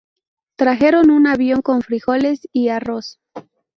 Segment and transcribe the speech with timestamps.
[0.57, 3.19] Trajeron un avión con frijoles y arroz.